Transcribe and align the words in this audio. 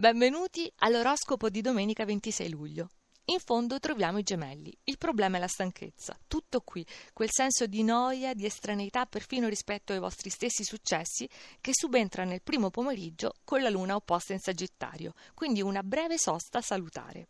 Benvenuti 0.00 0.72
all'oroscopo 0.76 1.50
di 1.50 1.60
domenica 1.60 2.06
26 2.06 2.48
luglio. 2.48 2.88
In 3.26 3.38
fondo 3.38 3.78
troviamo 3.78 4.16
i 4.16 4.22
gemelli. 4.22 4.74
Il 4.84 4.96
problema 4.96 5.36
è 5.36 5.40
la 5.40 5.46
stanchezza. 5.46 6.18
Tutto 6.26 6.62
qui, 6.62 6.86
quel 7.12 7.28
senso 7.30 7.66
di 7.66 7.82
noia, 7.82 8.32
di 8.32 8.46
estraneità 8.46 9.04
perfino 9.04 9.46
rispetto 9.46 9.92
ai 9.92 9.98
vostri 9.98 10.30
stessi 10.30 10.64
successi 10.64 11.28
che 11.60 11.72
subentra 11.74 12.24
nel 12.24 12.40
primo 12.40 12.70
pomeriggio 12.70 13.34
con 13.44 13.60
la 13.60 13.68
luna 13.68 13.94
opposta 13.94 14.32
in 14.32 14.38
Sagittario, 14.38 15.12
quindi 15.34 15.60
una 15.60 15.82
breve 15.82 16.16
sosta 16.16 16.62
salutare. 16.62 17.28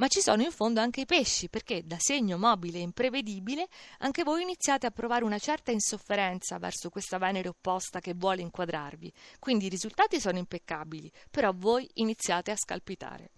Ma 0.00 0.08
ci 0.08 0.22
sono 0.22 0.40
in 0.40 0.50
fondo 0.50 0.80
anche 0.80 1.02
i 1.02 1.04
pesci, 1.04 1.50
perché 1.50 1.82
da 1.84 1.98
segno 1.98 2.38
mobile 2.38 2.78
e 2.78 2.80
imprevedibile 2.80 3.68
anche 3.98 4.22
voi 4.22 4.40
iniziate 4.40 4.86
a 4.86 4.90
provare 4.90 5.24
una 5.24 5.38
certa 5.38 5.72
insofferenza 5.72 6.56
verso 6.56 6.88
questa 6.88 7.18
Venere 7.18 7.48
opposta 7.48 8.00
che 8.00 8.14
vuole 8.14 8.40
inquadrarvi. 8.40 9.12
Quindi 9.38 9.66
i 9.66 9.68
risultati 9.68 10.18
sono 10.18 10.38
impeccabili, 10.38 11.12
però 11.30 11.52
voi 11.54 11.86
iniziate 11.94 12.50
a 12.50 12.56
scalpitare. 12.56 13.32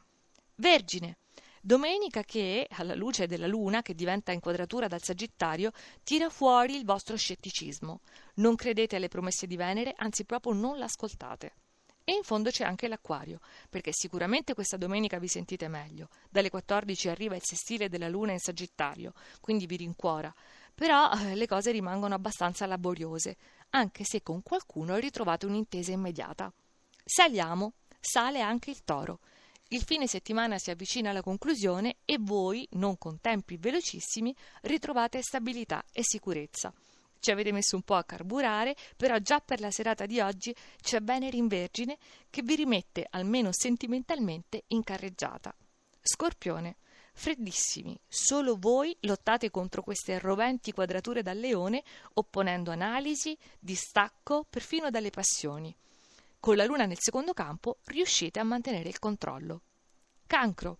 Vergine. 0.55 1.17
Domenica 1.61 2.23
che, 2.23 2.69
alla 2.71 2.95
luce 2.95 3.27
della 3.27 3.49
luna 3.49 3.83
che 3.83 3.97
diventa 3.97 4.31
inquadratura 4.31 4.87
dal 4.87 5.03
Sagittario, 5.03 5.73
tira 6.05 6.31
fuori 6.31 6.77
il 6.77 6.85
vostro 6.85 7.17
scetticismo. 7.17 8.03
Non 8.35 8.55
credete 8.55 8.95
alle 8.95 9.09
promesse 9.09 9.49
di 9.49 9.57
Venere, 9.57 9.95
anzi 9.97 10.25
proprio 10.25 10.53
non 10.53 10.79
l'ascoltate. 10.79 11.55
E 12.05 12.13
in 12.13 12.23
fondo 12.23 12.51
c'è 12.51 12.65
anche 12.65 12.89
l'acquario, 12.89 13.41
perché 13.69 13.91
sicuramente 13.93 14.55
questa 14.55 14.77
domenica 14.77 15.19
vi 15.19 15.29
sentite 15.29 15.69
meglio. 15.69 16.09
Dalle 16.29 16.51
14 16.51 17.09
arriva 17.09 17.37
il 17.37 17.43
sestile 17.45 17.89
della 17.89 18.09
luna 18.09 18.33
in 18.33 18.41
Sagittario, 18.41 19.13
quindi 19.41 19.67
vi 19.67 19.77
rincuora. 19.77 20.35
Però 20.75 21.13
eh, 21.13 21.35
le 21.35 21.47
cose 21.47 21.71
rimangono 21.71 22.15
abbastanza 22.15 22.67
laboriose, 22.67 23.37
anche 23.71 24.05
se 24.05 24.23
con 24.23 24.43
qualcuno 24.43 24.97
ritrovate 24.97 25.47
un'intesa 25.47 25.93
immediata. 25.93 26.53
Saliamo, 27.05 27.75
sale 28.01 28.41
anche 28.41 28.71
il 28.71 28.83
toro. 28.85 29.21
Il 29.69 29.85
fine 29.85 30.07
settimana 30.07 30.59
si 30.59 30.71
avvicina 30.71 31.11
alla 31.11 31.23
conclusione 31.23 31.97
e 32.05 32.19
voi, 32.21 32.67
non 32.73 32.99
con 32.99 33.21
tempi 33.21 33.57
velocissimi, 33.57 34.35
ritrovate 34.63 35.23
stabilità 35.23 35.85
e 35.93 36.03
sicurezza. 36.03 36.73
Ci 37.23 37.31
avete 37.31 37.53
messo 37.53 37.77
un 37.77 37.83
po' 37.83 37.95
a 37.95 38.03
carburare, 38.03 38.75
però 38.97 39.17
già 39.19 39.39
per 39.39 39.61
la 39.61 39.71
serata 39.71 40.07
di 40.07 40.19
oggi 40.19 40.53
c'è 40.83 41.01
Venere 41.01 41.37
in 41.37 41.47
Vergine 41.47 41.97
che 42.29 42.43
vi 42.43 42.57
rimette, 42.57 43.07
almeno 43.09 43.51
sentimentalmente, 43.53 44.65
in 44.69 44.83
carreggiata. 44.83 45.55
Scorpione. 46.03 46.79
Freddissimi, 47.13 47.97
solo 48.09 48.57
voi 48.59 48.97
lottate 49.03 49.53
contro 49.53 49.83
queste 49.83 50.19
roventi 50.19 50.73
quadrature 50.73 51.23
dal 51.23 51.39
leone, 51.39 51.85
opponendo 52.15 52.73
analisi, 52.73 53.39
distacco, 53.61 54.45
perfino 54.51 54.91
dalle 54.91 55.11
passioni. 55.11 55.73
Con 56.41 56.57
la 56.57 56.65
luna 56.65 56.87
nel 56.87 56.99
secondo 56.99 57.35
campo 57.35 57.79
riuscite 57.85 58.41
a 58.41 58.45
mantenere 58.45 58.89
il 58.89 58.99
controllo. 58.99 59.63
Cancro. 60.27 60.79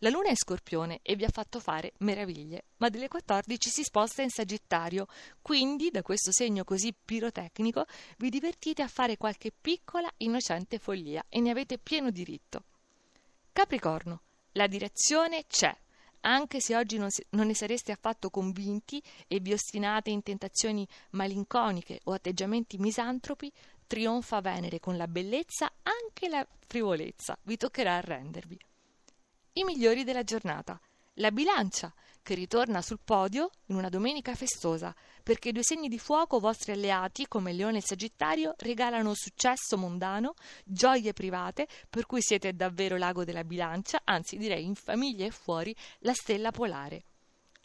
La 0.00 0.10
luna 0.10 0.28
è 0.28 0.34
scorpione 0.34 0.98
e 1.00 1.16
vi 1.16 1.24
ha 1.24 1.30
fatto 1.30 1.58
fare 1.58 1.94
meraviglie, 2.00 2.64
ma 2.76 2.90
delle 2.90 3.08
14 3.08 3.70
si 3.70 3.82
sposta 3.82 4.20
in 4.20 4.28
Sagittario, 4.28 5.06
quindi 5.40 5.90
da 5.90 6.02
questo 6.02 6.32
segno 6.32 6.64
così 6.64 6.94
pirotecnico 6.94 7.86
vi 8.18 8.28
divertite 8.28 8.82
a 8.82 8.88
fare 8.88 9.16
qualche 9.16 9.52
piccola 9.58 10.12
innocente 10.18 10.78
follia 10.78 11.24
e 11.30 11.40
ne 11.40 11.48
avete 11.48 11.78
pieno 11.78 12.10
diritto. 12.10 12.64
Capricorno, 13.52 14.20
la 14.52 14.66
direzione 14.66 15.46
c'è. 15.46 15.74
Anche 16.20 16.60
se 16.60 16.76
oggi 16.76 16.98
non, 16.98 17.08
ne 17.30 17.54
sareste 17.54 17.92
affatto 17.92 18.28
convinti 18.28 19.02
e 19.26 19.40
vi 19.40 19.54
ostinate 19.54 20.10
in 20.10 20.22
tentazioni 20.22 20.86
malinconiche 21.12 22.00
o 22.04 22.12
atteggiamenti 22.12 22.76
misantropi, 22.76 23.50
trionfa 23.86 24.42
Venere 24.42 24.78
con 24.78 24.98
la 24.98 25.08
bellezza, 25.08 25.72
anche 25.84 26.28
la 26.28 26.46
frivolezza. 26.66 27.38
Vi 27.42 27.56
toccherà 27.56 27.94
arrendervi 27.94 28.58
i 29.58 29.64
migliori 29.64 30.04
della 30.04 30.22
giornata. 30.22 30.78
La 31.14 31.30
bilancia, 31.30 31.92
che 32.22 32.34
ritorna 32.34 32.82
sul 32.82 32.98
podio 33.02 33.50
in 33.66 33.76
una 33.76 33.88
domenica 33.88 34.34
festosa, 34.34 34.94
perché 35.22 35.50
due 35.50 35.62
segni 35.62 35.88
di 35.88 35.98
fuoco, 35.98 36.38
vostri 36.38 36.72
alleati, 36.72 37.26
come 37.26 37.54
leone 37.54 37.78
e 37.78 37.82
sagittario, 37.82 38.54
regalano 38.58 39.14
successo 39.14 39.78
mondano, 39.78 40.34
gioie 40.62 41.14
private, 41.14 41.66
per 41.88 42.04
cui 42.04 42.20
siete 42.20 42.54
davvero 42.54 42.98
l'ago 42.98 43.24
della 43.24 43.44
bilancia, 43.44 44.02
anzi 44.04 44.36
direi 44.36 44.64
in 44.64 44.74
famiglia 44.74 45.24
e 45.24 45.30
fuori 45.30 45.74
la 46.00 46.12
stella 46.12 46.50
polare. 46.50 47.04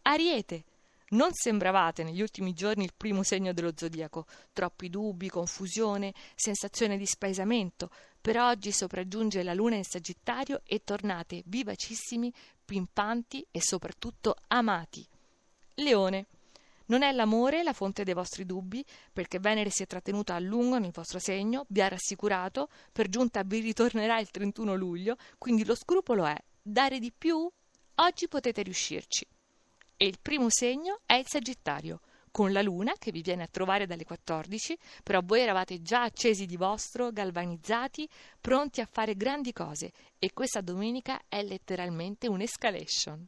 Ariete, 0.03 0.63
non 1.11 1.33
sembravate 1.33 2.03
negli 2.03 2.21
ultimi 2.21 2.53
giorni 2.53 2.83
il 2.83 2.93
primo 2.95 3.23
segno 3.23 3.53
dello 3.53 3.73
zodiaco. 3.75 4.25
Troppi 4.53 4.89
dubbi, 4.89 5.29
confusione, 5.29 6.13
sensazione 6.35 6.97
di 6.97 7.05
spaesamento. 7.05 7.89
Per 8.19 8.37
oggi 8.37 8.71
sopraggiunge 8.71 9.43
la 9.43 9.53
luna 9.53 9.75
in 9.75 9.83
Sagittario 9.83 10.61
e 10.65 10.83
tornate 10.83 11.43
vivacissimi, 11.45 12.31
pimpanti 12.63 13.45
e 13.51 13.61
soprattutto 13.61 14.35
amati. 14.47 15.05
Leone. 15.75 16.25
Non 16.85 17.03
è 17.03 17.11
l'amore 17.13 17.63
la 17.63 17.71
fonte 17.71 18.03
dei 18.03 18.13
vostri 18.13 18.45
dubbi, 18.45 18.83
perché 19.13 19.39
Venere 19.39 19.69
si 19.69 19.83
è 19.83 19.87
trattenuta 19.87 20.35
a 20.35 20.39
lungo 20.39 20.77
nel 20.77 20.91
vostro 20.91 21.19
segno, 21.19 21.65
vi 21.69 21.81
ha 21.81 21.87
rassicurato, 21.87 22.67
per 22.91 23.07
giunta 23.07 23.43
vi 23.43 23.59
ritornerà 23.59 24.19
il 24.19 24.29
31 24.29 24.75
luglio, 24.75 25.15
quindi 25.37 25.63
lo 25.63 25.75
scrupolo 25.75 26.25
è 26.25 26.35
dare 26.61 26.99
di 26.99 27.13
più? 27.17 27.49
Oggi 27.95 28.27
potete 28.27 28.61
riuscirci 28.61 29.25
e 30.01 30.07
il 30.07 30.17
primo 30.19 30.47
segno 30.49 31.01
è 31.05 31.13
il 31.13 31.27
Sagittario, 31.27 31.99
con 32.31 32.51
la 32.51 32.63
luna 32.63 32.93
che 32.97 33.11
vi 33.11 33.21
viene 33.21 33.43
a 33.43 33.47
trovare 33.47 33.85
dalle 33.85 34.03
14, 34.03 34.75
però 35.03 35.21
voi 35.23 35.41
eravate 35.41 35.83
già 35.83 36.01
accesi 36.01 36.47
di 36.47 36.57
vostro, 36.57 37.11
galvanizzati, 37.11 38.09
pronti 38.41 38.81
a 38.81 38.87
fare 38.91 39.13
grandi 39.13 39.53
cose 39.53 39.91
e 40.17 40.33
questa 40.33 40.61
domenica 40.61 41.21
è 41.29 41.43
letteralmente 41.43 42.27
un'escalation. 42.27 43.27